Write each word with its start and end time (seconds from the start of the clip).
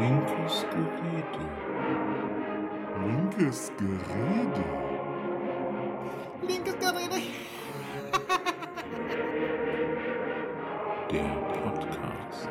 Linkes 0.00 0.64
Gerede. 0.70 1.44
Linkes 3.06 3.70
Gerede. 3.76 4.64
Linkes 6.48 6.74
Gerede. 6.78 7.22
Der 11.12 11.28
Podcast. 11.52 12.48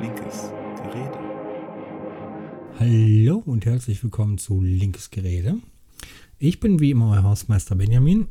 Linkes 0.00 0.50
Gerede. 0.82 1.18
Hallo 2.80 3.42
und 3.46 3.64
herzlich 3.64 4.02
willkommen 4.02 4.38
zu 4.38 4.60
Linkes 4.60 5.12
Gerede. 5.12 5.58
Ich 6.40 6.58
bin 6.58 6.80
wie 6.80 6.90
immer 6.90 7.12
euer 7.12 7.22
Hausmeister 7.22 7.76
Benjamin 7.76 8.26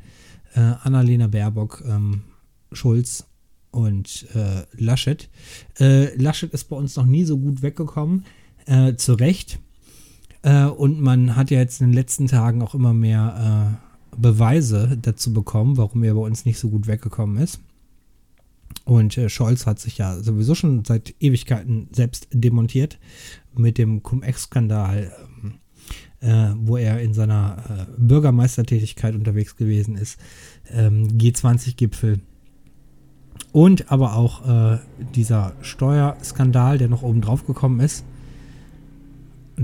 äh, 0.55 0.59
Annalena 0.59 1.27
Baerbock, 1.27 1.83
ähm, 1.87 2.21
Schulz 2.71 3.25
und 3.71 4.27
äh, 4.35 4.63
Laschet. 4.73 5.29
Äh, 5.79 6.15
Laschet 6.15 6.53
ist 6.53 6.65
bei 6.65 6.75
uns 6.75 6.95
noch 6.95 7.05
nie 7.05 7.25
so 7.25 7.37
gut 7.37 7.61
weggekommen, 7.61 8.25
äh, 8.65 8.95
zu 8.95 9.13
Recht. 9.13 9.59
Äh, 10.43 10.65
und 10.65 11.01
man 11.01 11.35
hat 11.35 11.49
ja 11.49 11.59
jetzt 11.59 11.81
in 11.81 11.87
den 11.87 11.93
letzten 11.93 12.27
Tagen 12.27 12.61
auch 12.61 12.75
immer 12.75 12.93
mehr 12.93 13.79
äh, 14.13 14.15
Beweise 14.15 14.97
dazu 15.01 15.33
bekommen, 15.33 15.77
warum 15.77 16.03
er 16.03 16.13
bei 16.13 16.21
uns 16.21 16.45
nicht 16.45 16.59
so 16.59 16.69
gut 16.69 16.87
weggekommen 16.87 17.37
ist. 17.37 17.59
Und 18.85 19.17
äh, 19.17 19.29
Scholz 19.29 19.65
hat 19.65 19.79
sich 19.79 19.97
ja 19.97 20.19
sowieso 20.21 20.55
schon 20.55 20.83
seit 20.85 21.15
Ewigkeiten 21.19 21.87
selbst 21.91 22.27
demontiert 22.31 22.99
mit 23.55 23.77
dem 23.77 24.03
Cum-Ex-Skandal, 24.03 25.11
ähm, 25.43 25.53
äh, 26.19 26.53
wo 26.57 26.77
er 26.77 27.01
in 27.01 27.13
seiner 27.13 27.87
äh, 27.87 27.91
Bürgermeistertätigkeit 27.97 29.15
unterwegs 29.15 29.55
gewesen 29.55 29.95
ist, 29.95 30.19
ähm, 30.69 31.07
G20-Gipfel 31.17 32.19
und 33.51 33.91
aber 33.91 34.15
auch 34.15 34.47
äh, 34.47 34.79
dieser 35.15 35.53
Steuerskandal, 35.61 36.77
der 36.77 36.89
noch 36.89 37.03
oben 37.03 37.21
drauf 37.21 37.45
gekommen 37.45 37.79
ist. 37.79 38.03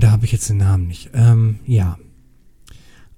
Da 0.00 0.12
habe 0.12 0.24
ich 0.24 0.32
jetzt 0.32 0.48
den 0.48 0.56
Namen 0.56 0.86
nicht. 0.86 1.10
Ähm, 1.12 1.58
ja. 1.66 1.98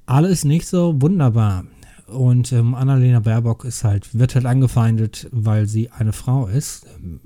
Alles 0.05 0.45
nicht 0.45 0.67
so 0.67 1.01
wunderbar. 1.01 1.65
Und 2.09 2.53
ähm, 2.53 2.75
Annalena 2.75 3.21
Baerbock 3.21 3.65
ist 3.65 3.85
halt, 3.85 4.19
wird 4.19 4.35
halt 4.35 4.47
angefeindet, 4.47 5.29
weil 5.31 5.67
sie 5.67 5.91
eine 5.91 6.13
Frau 6.13 6.49
ist. 6.49 6.87
Ähm, 6.99 7.21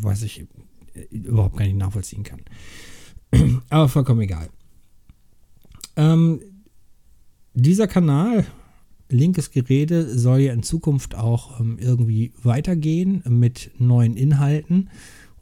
was 0.00 0.22
ich 0.22 0.46
überhaupt 1.10 1.58
gar 1.58 1.66
nicht 1.66 1.76
nachvollziehen 1.76 2.24
kann. 2.24 2.40
Aber 3.68 3.90
vollkommen 3.90 4.22
egal. 4.22 4.48
Ähm, 5.96 6.40
dieser 7.52 7.88
Kanal, 7.88 8.46
linkes 9.10 9.50
Gerede, 9.50 10.18
soll 10.18 10.38
ja 10.38 10.54
in 10.54 10.62
Zukunft 10.62 11.14
auch 11.14 11.60
ähm, 11.60 11.76
irgendwie 11.78 12.32
weitergehen 12.42 13.22
mit 13.28 13.72
neuen 13.78 14.16
Inhalten. 14.16 14.88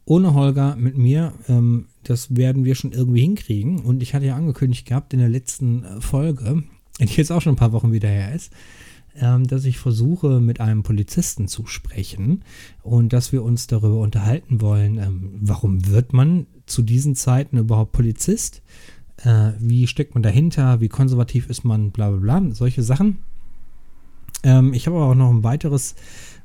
Ohne 0.05 0.35
Holger, 0.35 0.75
mit 0.75 0.99
mir. 0.99 1.35
Ähm, 1.47 1.87
das 2.09 2.37
werden 2.37 2.65
wir 2.65 2.75
schon 2.75 2.93
irgendwie 2.93 3.23
hinkriegen. 3.23 3.81
Und 3.81 4.03
ich 4.03 4.15
hatte 4.15 4.27
ja 4.27 4.37
angekündigt 4.37 4.87
gehabt 4.87 5.13
in 5.13 5.19
der 5.19 5.29
letzten 5.29 5.85
äh, 5.85 6.01
Folge, 6.01 6.65
die 7.01 7.07
jetzt 7.07 7.33
auch 7.33 7.41
schon 7.41 7.55
ein 7.55 7.59
paar 7.59 7.73
Wochen 7.73 7.93
wieder 7.93 8.09
her 8.09 8.35
ist, 8.35 8.53
ähm, 9.17 9.47
dass 9.47 9.65
ich 9.65 9.79
versuche, 9.79 10.41
mit 10.41 10.61
einem 10.61 10.83
Polizisten 10.83 11.49
zu 11.49 11.67
sprechen 11.67 12.43
und 12.83 13.13
dass 13.13 13.33
wir 13.33 13.43
uns 13.43 13.67
darüber 13.67 14.01
unterhalten 14.01 14.61
wollen, 14.61 14.99
ähm, 14.99 15.31
warum 15.41 15.87
wird 15.87 16.13
man 16.13 16.47
zu 16.67 16.83
diesen 16.83 17.15
Zeiten 17.15 17.59
überhaupt 17.59 17.93
Polizist? 17.93 18.63
Äh, 19.19 19.53
wie 19.59 19.87
steckt 19.87 20.15
man 20.15 20.23
dahinter? 20.23 20.81
Wie 20.81 20.89
konservativ 20.89 21.49
ist 21.49 21.65
man? 21.65 21.91
Bla 21.91 22.11
bla 22.11 22.41
bla. 22.41 22.55
Solche 22.55 22.83
Sachen. 22.83 23.19
Ähm, 24.43 24.73
ich 24.75 24.87
habe 24.87 24.97
auch 24.97 25.15
noch 25.15 25.31
ein 25.31 25.45
weiteres, 25.45 25.95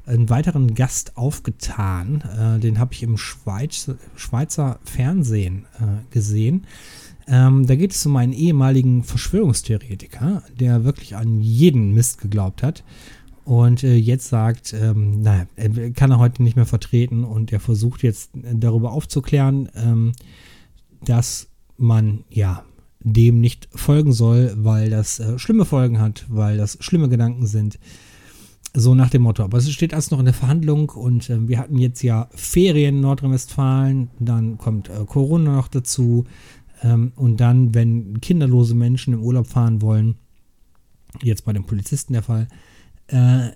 einen 0.10 0.30
weiteren 0.30 0.76
Gast 0.76 1.16
aufgetan. 1.16 2.24
Äh, 2.38 2.60
den 2.60 2.80
habe 2.80 2.94
ich 2.94 3.04
im 3.04 3.18
Schweiz, 3.18 3.92
Schweizer 4.16 4.80
Fernsehen 4.84 5.66
äh, 5.80 6.14
gesehen. 6.14 6.66
Ähm, 7.28 7.68
da 7.68 7.76
geht 7.76 7.94
es 7.94 8.06
um 8.06 8.16
einen 8.16 8.34
ehemaligen 8.34 9.04
Verschwörungstheoretiker, 9.04 10.44
der 10.60 10.84
wirklich 10.84 11.16
an 11.16 11.40
jeden 11.42 11.94
Mist 11.94 12.20
geglaubt 12.20 12.64
hat. 12.64 12.84
Und 13.46 13.84
äh, 13.84 13.96
jetzt 13.96 14.30
sagt, 14.30 14.74
ähm, 14.74 15.22
naja, 15.22 15.48
er 15.56 15.92
kann 15.92 16.12
er 16.12 16.20
heute 16.20 16.44
nicht 16.44 16.56
mehr 16.56 16.66
vertreten 16.66 17.24
und 17.24 17.52
er 17.52 17.60
versucht 17.60 18.04
jetzt 18.04 18.32
darüber 18.34 18.92
aufzuklären, 18.92 19.70
ähm, 19.76 20.12
dass 21.06 21.48
man 21.78 22.26
ja 22.30 22.64
dem 23.00 23.40
nicht 23.40 23.70
folgen 23.74 24.12
soll, 24.12 24.54
weil 24.58 24.90
das 24.90 25.20
äh, 25.20 25.40
schlimme 25.40 25.66
Folgen 25.66 26.00
hat, 26.00 26.26
weil 26.28 26.58
das 26.58 26.78
schlimme 26.82 27.10
Gedanken 27.10 27.48
sind. 27.48 27.80
So 28.74 28.94
nach 28.94 29.10
dem 29.10 29.24
Motto. 29.24 29.44
Aber 29.44 29.58
es 29.58 29.72
steht 29.72 29.94
alles 29.94 30.12
noch 30.12 30.20
in 30.20 30.26
der 30.26 30.34
Verhandlung 30.34 30.90
und 30.90 31.30
äh, 31.30 31.48
wir 31.48 31.58
hatten 31.58 31.78
jetzt 31.78 32.04
ja 32.04 32.30
Ferien 32.36 32.98
in 32.98 33.02
Nordrhein-Westfalen, 33.02 34.10
dann 34.20 34.58
kommt 34.58 34.90
äh, 34.90 35.06
Corona 35.06 35.56
noch 35.56 35.68
dazu. 35.68 36.26
Ähm, 36.84 37.12
und 37.16 37.40
dann, 37.40 37.74
wenn 37.74 38.22
kinderlose 38.22 38.76
Menschen 38.76 39.14
im 39.14 39.24
Urlaub 39.24 39.48
fahren 39.48 39.82
wollen, 39.82 40.16
jetzt 41.22 41.46
bei 41.46 41.54
den 41.54 41.66
Polizisten 41.66 42.14
der 42.14 42.24
Fall, 42.24 42.48
äh, 43.08 43.50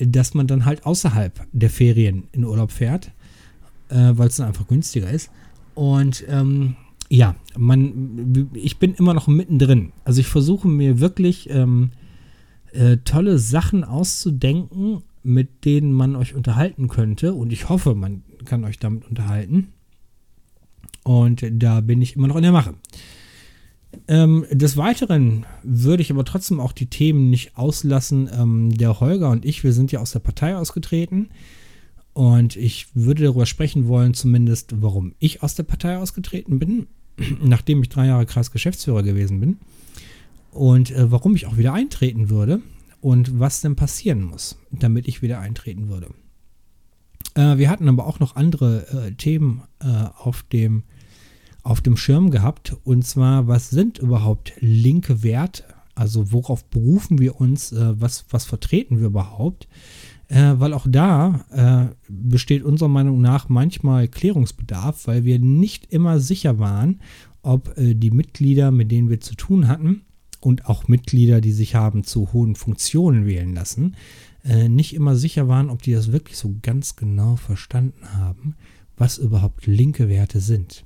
dass 0.00 0.34
man 0.34 0.46
dann 0.46 0.64
halt 0.64 0.84
außerhalb 0.84 1.46
der 1.52 1.70
Ferien 1.70 2.24
in 2.32 2.44
Urlaub 2.44 2.72
fährt, 2.72 3.12
äh, 3.88 4.12
weil 4.14 4.28
es 4.28 4.36
dann 4.36 4.48
einfach 4.48 4.66
günstiger 4.66 5.10
ist. 5.10 5.30
Und 5.74 6.24
ähm, 6.28 6.76
ja, 7.08 7.36
man, 7.56 8.48
ich 8.54 8.78
bin 8.78 8.94
immer 8.94 9.14
noch 9.14 9.28
mittendrin. 9.28 9.92
Also 10.04 10.20
ich 10.20 10.26
versuche 10.26 10.66
mir 10.68 11.00
wirklich 11.00 11.48
ähm, 11.50 11.90
äh, 12.72 12.98
tolle 12.98 13.38
Sachen 13.38 13.84
auszudenken, 13.84 15.02
mit 15.22 15.64
denen 15.64 15.92
man 15.92 16.16
euch 16.16 16.34
unterhalten 16.34 16.88
könnte. 16.88 17.34
Und 17.34 17.52
ich 17.52 17.68
hoffe, 17.68 17.94
man 17.94 18.22
kann 18.44 18.64
euch 18.64 18.78
damit 18.78 19.06
unterhalten. 19.08 19.72
Und 21.02 21.44
da 21.50 21.80
bin 21.80 22.02
ich 22.02 22.16
immer 22.16 22.28
noch 22.28 22.36
in 22.36 22.42
der 22.42 22.52
Mache. 22.52 22.74
Ähm, 24.08 24.44
des 24.50 24.76
Weiteren 24.76 25.46
würde 25.62 26.02
ich 26.02 26.10
aber 26.10 26.24
trotzdem 26.24 26.60
auch 26.60 26.72
die 26.72 26.86
Themen 26.86 27.30
nicht 27.30 27.56
auslassen. 27.56 28.28
Ähm, 28.32 28.76
der 28.76 29.00
Holger 29.00 29.30
und 29.30 29.44
ich, 29.44 29.64
wir 29.64 29.72
sind 29.72 29.92
ja 29.92 30.00
aus 30.00 30.12
der 30.12 30.20
Partei 30.20 30.56
ausgetreten. 30.56 31.30
Und 32.12 32.56
ich 32.56 32.88
würde 32.94 33.24
darüber 33.24 33.46
sprechen 33.46 33.88
wollen, 33.88 34.14
zumindest, 34.14 34.80
warum 34.80 35.14
ich 35.18 35.42
aus 35.42 35.54
der 35.54 35.64
Partei 35.64 35.98
ausgetreten 35.98 36.58
bin, 36.58 36.86
nachdem 37.42 37.82
ich 37.82 37.88
drei 37.88 38.06
Jahre 38.06 38.26
Kreisgeschäftsführer 38.26 39.02
gewesen 39.02 39.40
bin. 39.40 39.58
Und 40.56 40.90
äh, 40.90 41.10
warum 41.10 41.36
ich 41.36 41.46
auch 41.46 41.56
wieder 41.56 41.72
eintreten 41.72 42.30
würde 42.30 42.60
und 43.00 43.38
was 43.38 43.60
denn 43.60 43.76
passieren 43.76 44.22
muss, 44.22 44.58
damit 44.72 45.06
ich 45.06 45.22
wieder 45.22 45.38
eintreten 45.38 45.88
würde. 45.88 46.08
Äh, 47.34 47.58
wir 47.58 47.70
hatten 47.70 47.88
aber 47.88 48.06
auch 48.06 48.18
noch 48.18 48.36
andere 48.36 48.86
äh, 48.88 49.12
Themen 49.12 49.62
äh, 49.80 49.86
auf 50.18 50.42
dem 50.42 50.84
auf 51.62 51.80
dem 51.80 51.96
Schirm 51.96 52.30
gehabt. 52.30 52.76
Und 52.84 53.04
zwar, 53.04 53.48
was 53.48 53.70
sind 53.70 53.98
überhaupt 53.98 54.52
linke 54.60 55.24
Werte? 55.24 55.64
Also 55.96 56.30
worauf 56.30 56.64
berufen 56.64 57.18
wir 57.18 57.40
uns? 57.40 57.72
Äh, 57.72 58.00
was, 58.00 58.24
was 58.30 58.44
vertreten 58.44 59.00
wir 59.00 59.06
überhaupt? 59.06 59.66
Äh, 60.28 60.54
weil 60.58 60.72
auch 60.72 60.86
da 60.88 61.92
besteht 62.08 62.62
unserer 62.62 62.88
Meinung 62.88 63.20
nach 63.20 63.48
manchmal 63.48 64.08
Klärungsbedarf, 64.08 65.06
weil 65.06 65.24
wir 65.24 65.38
nicht 65.38 65.92
immer 65.92 66.20
sicher 66.20 66.58
waren, 66.58 67.00
ob 67.42 67.72
die 67.76 68.10
Mitglieder, 68.10 68.72
mit 68.72 68.90
denen 68.90 69.08
wir 69.08 69.20
zu 69.20 69.36
tun 69.36 69.68
hatten, 69.68 70.02
und 70.40 70.66
auch 70.66 70.88
Mitglieder, 70.88 71.40
die 71.40 71.52
sich 71.52 71.74
haben 71.74 72.04
zu 72.04 72.32
hohen 72.32 72.54
Funktionen 72.54 73.26
wählen 73.26 73.54
lassen, 73.54 73.96
äh, 74.44 74.68
nicht 74.68 74.94
immer 74.94 75.16
sicher 75.16 75.48
waren, 75.48 75.70
ob 75.70 75.82
die 75.82 75.92
das 75.92 76.12
wirklich 76.12 76.36
so 76.36 76.54
ganz 76.62 76.96
genau 76.96 77.36
verstanden 77.36 78.14
haben, 78.14 78.56
was 78.96 79.18
überhaupt 79.18 79.66
linke 79.66 80.08
Werte 80.08 80.40
sind. 80.40 80.84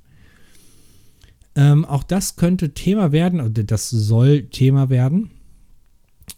Ähm, 1.55 1.85
auch 1.85 2.03
das 2.03 2.37
könnte 2.37 2.73
Thema 2.73 3.11
werden, 3.11 3.41
oder 3.41 3.63
das 3.63 3.89
soll 3.89 4.43
Thema 4.43 4.89
werden. 4.89 5.31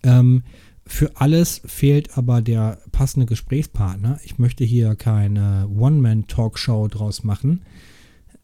Ähm, 0.02 0.44
für 0.86 1.16
alles 1.16 1.62
fehlt 1.66 2.18
aber 2.18 2.42
der 2.42 2.80
passende 2.92 3.26
Gesprächspartner. 3.26 4.20
Ich 4.26 4.38
möchte 4.38 4.66
hier 4.66 4.96
keine 4.96 5.70
One-Man-Talkshow 5.70 6.88
draus 6.90 7.24
machen. 7.24 7.62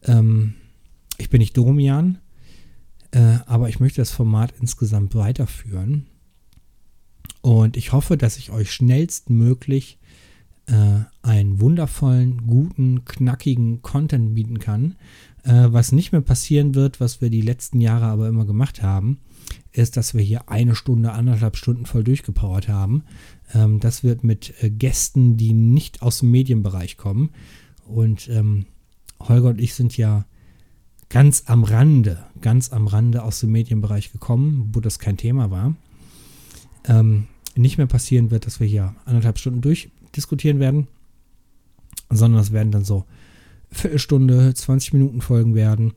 Ähm, 0.04 0.54
ich 1.18 1.28
bin 1.28 1.40
nicht 1.40 1.56
Domian, 1.56 2.18
äh, 3.12 3.38
aber 3.46 3.68
ich 3.68 3.80
möchte 3.80 4.00
das 4.00 4.10
Format 4.10 4.54
insgesamt 4.60 5.14
weiterführen. 5.14 6.06
Und 7.42 7.76
ich 7.76 7.92
hoffe, 7.92 8.16
dass 8.16 8.36
ich 8.36 8.50
euch 8.50 8.70
schnellstmöglich 8.70 9.98
äh, 10.66 11.00
einen 11.22 11.60
wundervollen, 11.60 12.46
guten, 12.46 13.04
knackigen 13.04 13.82
Content 13.82 14.34
bieten 14.34 14.58
kann. 14.58 14.96
Äh, 15.42 15.68
was 15.70 15.92
nicht 15.92 16.12
mehr 16.12 16.20
passieren 16.20 16.74
wird, 16.74 17.00
was 17.00 17.20
wir 17.20 17.30
die 17.30 17.40
letzten 17.40 17.80
Jahre 17.80 18.06
aber 18.06 18.28
immer 18.28 18.44
gemacht 18.44 18.82
haben 18.82 19.18
ist, 19.72 19.96
dass 19.96 20.14
wir 20.14 20.22
hier 20.22 20.48
eine 20.48 20.74
Stunde, 20.74 21.12
anderthalb 21.12 21.56
Stunden 21.56 21.86
voll 21.86 22.04
durchgepowert 22.04 22.68
haben. 22.68 23.04
Ähm, 23.54 23.80
das 23.80 24.02
wird 24.02 24.24
mit 24.24 24.54
äh, 24.62 24.70
Gästen, 24.70 25.36
die 25.36 25.52
nicht 25.52 26.02
aus 26.02 26.20
dem 26.20 26.30
Medienbereich 26.30 26.96
kommen. 26.96 27.30
Und 27.86 28.28
ähm, 28.28 28.66
Holger 29.20 29.50
und 29.50 29.60
ich 29.60 29.74
sind 29.74 29.96
ja 29.96 30.24
ganz 31.10 31.44
am 31.46 31.64
Rande, 31.64 32.24
ganz 32.40 32.72
am 32.72 32.86
Rande 32.86 33.22
aus 33.22 33.40
dem 33.40 33.50
Medienbereich 33.52 34.12
gekommen, 34.12 34.70
wo 34.72 34.80
das 34.80 34.98
kein 34.98 35.16
Thema 35.16 35.50
war. 35.50 35.74
Ähm, 36.86 37.26
nicht 37.56 37.76
mehr 37.76 37.86
passieren 37.86 38.30
wird, 38.30 38.46
dass 38.46 38.60
wir 38.60 38.66
hier 38.66 38.94
anderthalb 39.04 39.38
Stunden 39.38 39.60
durchdiskutieren 39.60 40.60
werden, 40.60 40.86
sondern 42.08 42.40
es 42.40 42.52
werden 42.52 42.72
dann 42.72 42.84
so 42.84 43.04
Viertelstunde, 43.72 44.54
20 44.54 44.94
Minuten 44.94 45.20
Folgen 45.20 45.54
werden 45.54 45.92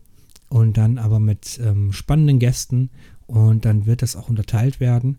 und 0.49 0.77
dann 0.77 0.97
aber 0.97 1.19
mit 1.19 1.59
ähm, 1.63 1.93
spannenden 1.93 2.39
Gästen 2.39 2.89
und 3.27 3.65
dann 3.65 3.85
wird 3.85 4.01
das 4.01 4.15
auch 4.15 4.29
unterteilt 4.29 4.79
werden. 4.79 5.17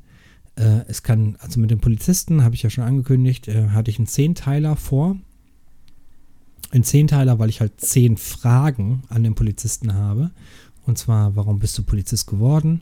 Äh, 0.56 0.80
es 0.88 1.02
kann, 1.02 1.36
also 1.40 1.60
mit 1.60 1.70
den 1.70 1.80
Polizisten, 1.80 2.42
habe 2.42 2.54
ich 2.54 2.62
ja 2.62 2.70
schon 2.70 2.84
angekündigt, 2.84 3.48
äh, 3.48 3.68
hatte 3.70 3.90
ich 3.90 3.98
einen 3.98 4.06
Zehnteiler 4.06 4.76
vor. 4.76 5.16
Ein 6.74 6.82
Zehnteiler, 6.82 7.38
weil 7.38 7.50
ich 7.50 7.60
halt 7.60 7.80
zehn 7.80 8.16
Fragen 8.16 9.04
an 9.08 9.22
den 9.22 9.36
Polizisten 9.36 9.94
habe. 9.94 10.32
Und 10.86 10.98
zwar, 10.98 11.36
warum 11.36 11.60
bist 11.60 11.78
du 11.78 11.84
Polizist 11.84 12.26
geworden? 12.26 12.80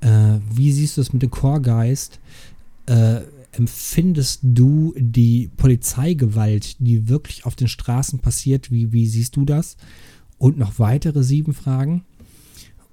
Äh, 0.00 0.40
wie 0.52 0.72
siehst 0.72 0.96
du 0.96 1.00
es 1.00 1.12
mit 1.12 1.22
dem 1.22 1.30
Chorgeist? 1.30 2.18
Äh, 2.86 3.20
empfindest 3.52 4.40
du 4.42 4.92
die 4.98 5.52
Polizeigewalt, 5.56 6.76
die 6.80 7.08
wirklich 7.08 7.46
auf 7.46 7.54
den 7.54 7.68
Straßen 7.68 8.18
passiert? 8.18 8.72
Wie, 8.72 8.92
wie 8.92 9.06
siehst 9.06 9.36
du 9.36 9.44
das? 9.44 9.76
Und 10.38 10.58
noch 10.58 10.80
weitere 10.80 11.22
sieben 11.22 11.54
Fragen. 11.54 12.04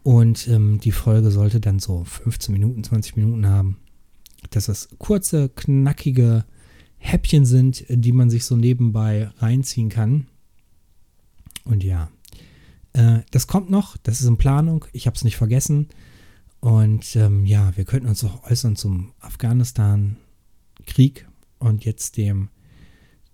Und 0.04 0.48
ähm, 0.48 0.80
die 0.80 0.92
Folge 0.92 1.32
sollte 1.32 1.60
dann 1.60 1.80
so 1.80 2.04
15 2.04 2.54
Minuten, 2.54 2.84
20 2.84 3.16
Minuten 3.16 3.48
haben. 3.48 3.78
Dass 4.52 4.68
das 4.68 4.90
kurze, 5.00 5.50
knackige 5.50 6.46
Häppchen 7.00 7.46
sind, 7.46 7.84
die 7.90 8.12
man 8.12 8.30
sich 8.30 8.46
so 8.46 8.56
nebenbei 8.56 9.32
reinziehen 9.40 9.90
kann. 9.90 10.28
Und 11.66 11.84
ja, 11.84 12.10
äh, 12.94 13.20
das 13.32 13.48
kommt 13.48 13.70
noch, 13.70 13.98
das 13.98 14.22
ist 14.22 14.28
in 14.28 14.38
Planung, 14.38 14.86
ich 14.94 15.08
habe 15.08 15.16
es 15.16 15.24
nicht 15.24 15.36
vergessen. 15.36 15.90
Und 16.62 17.16
ähm, 17.16 17.46
ja, 17.46 17.76
wir 17.76 17.86
könnten 17.86 18.08
uns 18.08 18.24
auch 18.24 18.50
äußern 18.50 18.76
zum 18.76 19.12
Afghanistan-Krieg 19.20 21.28
und 21.60 21.86
jetzt 21.86 22.18
dem, 22.18 22.50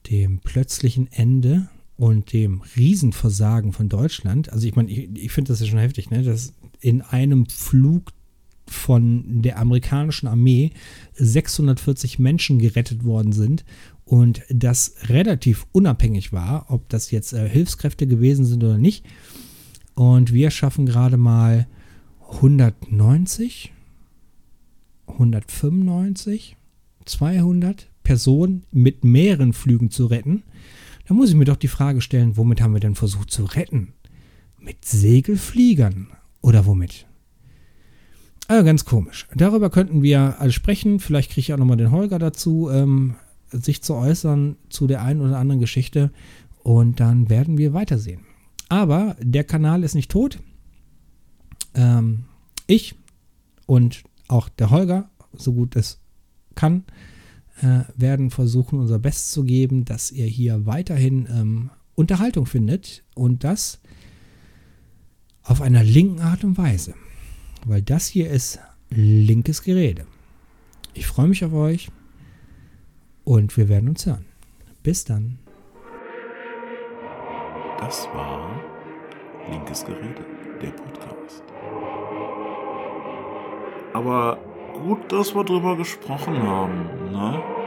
dem 0.09 0.39
plötzlichen 0.39 1.11
Ende 1.11 1.69
und 1.95 2.33
dem 2.33 2.61
Riesenversagen 2.75 3.73
von 3.73 3.87
Deutschland. 3.87 4.51
Also 4.51 4.67
ich 4.67 4.75
meine, 4.75 4.89
ich, 4.89 5.09
ich 5.15 5.31
finde 5.31 5.49
das 5.49 5.59
ja 5.59 5.67
schon 5.67 5.79
heftig, 5.79 6.09
ne? 6.09 6.23
dass 6.23 6.53
in 6.79 7.01
einem 7.01 7.45
Flug 7.45 8.11
von 8.71 9.41
der 9.41 9.59
amerikanischen 9.59 10.27
Armee 10.27 10.71
640 11.13 12.19
Menschen 12.19 12.59
gerettet 12.59 13.03
worden 13.03 13.33
sind 13.33 13.63
und 14.05 14.41
das 14.49 14.95
relativ 15.03 15.65
unabhängig 15.71 16.33
war, 16.33 16.65
ob 16.69 16.89
das 16.89 17.11
jetzt 17.11 17.33
äh, 17.33 17.47
Hilfskräfte 17.47 18.07
gewesen 18.07 18.45
sind 18.45 18.63
oder 18.63 18.77
nicht. 18.77 19.05
Und 19.93 20.33
wir 20.33 20.51
schaffen 20.51 20.85
gerade 20.85 21.17
mal 21.17 21.67
190, 22.31 23.71
195, 25.07 26.57
200 27.05 27.87
Personen 28.03 28.63
mit 28.71 29.03
mehreren 29.03 29.53
Flügen 29.53 29.91
zu 29.91 30.05
retten. 30.05 30.43
Da 31.07 31.13
muss 31.13 31.29
ich 31.29 31.35
mir 31.35 31.45
doch 31.45 31.57
die 31.57 31.67
Frage 31.67 32.01
stellen, 32.01 32.37
womit 32.37 32.61
haben 32.61 32.73
wir 32.73 32.79
denn 32.79 32.95
versucht 32.95 33.31
zu 33.31 33.45
retten? 33.45 33.93
Mit 34.59 34.85
Segelfliegern 34.85 36.07
oder 36.41 36.65
womit? 36.65 37.07
Also 38.51 38.65
ganz 38.65 38.83
komisch. 38.83 39.29
Darüber 39.33 39.69
könnten 39.69 40.03
wir 40.03 40.41
alle 40.41 40.51
sprechen. 40.51 40.99
Vielleicht 40.99 41.29
kriege 41.31 41.39
ich 41.39 41.53
auch 41.53 41.57
nochmal 41.57 41.77
den 41.77 41.89
Holger 41.89 42.19
dazu, 42.19 42.69
ähm, 42.69 43.15
sich 43.49 43.81
zu 43.81 43.95
äußern 43.95 44.57
zu 44.67 44.87
der 44.87 45.03
einen 45.03 45.21
oder 45.21 45.37
anderen 45.37 45.61
Geschichte. 45.61 46.11
Und 46.61 46.99
dann 46.99 47.29
werden 47.29 47.57
wir 47.57 47.71
weitersehen. 47.71 48.25
Aber 48.67 49.15
der 49.21 49.45
Kanal 49.45 49.85
ist 49.85 49.95
nicht 49.95 50.11
tot. 50.11 50.39
Ähm, 51.75 52.25
ich 52.67 52.95
und 53.67 54.03
auch 54.27 54.49
der 54.49 54.69
Holger, 54.69 55.09
so 55.31 55.53
gut 55.53 55.77
es 55.77 56.01
kann, 56.53 56.83
äh, 57.61 57.83
werden 57.95 58.31
versuchen, 58.31 58.79
unser 58.79 58.99
Bestes 58.99 59.31
zu 59.31 59.45
geben, 59.45 59.85
dass 59.85 60.11
ihr 60.11 60.25
hier 60.25 60.65
weiterhin 60.65 61.25
ähm, 61.31 61.69
Unterhaltung 61.95 62.45
findet 62.45 63.05
und 63.15 63.45
das 63.45 63.79
auf 65.41 65.61
einer 65.61 65.85
linken 65.85 66.19
Art 66.19 66.43
und 66.43 66.57
Weise. 66.57 66.95
Weil 67.65 67.81
das 67.81 68.07
hier 68.07 68.29
ist 68.29 68.59
linkes 68.89 69.63
Gerede. 69.63 70.05
Ich 70.93 71.07
freue 71.07 71.27
mich 71.27 71.45
auf 71.45 71.53
euch 71.53 71.89
und 73.23 73.55
wir 73.55 73.69
werden 73.69 73.89
uns 73.89 74.05
hören. 74.05 74.25
Bis 74.83 75.05
dann. 75.05 75.37
Das 77.79 78.07
war 78.13 78.59
Linkes 79.49 79.85
Gerede, 79.85 80.25
der 80.61 80.71
Podcast. 80.71 81.43
Aber 83.93 84.37
gut, 84.73 85.11
dass 85.11 85.33
wir 85.33 85.43
drüber 85.43 85.75
gesprochen 85.75 86.41
haben, 86.41 87.11
ne? 87.11 87.60